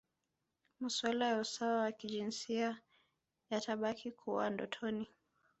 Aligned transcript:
Masuala 0.79 1.27
ya 1.27 1.39
usawa 1.39 1.81
wa 1.81 1.91
kijinsia 1.91 2.81
yatabaki 3.49 4.11
kuwa 4.11 4.49
ndotoni 4.49 5.07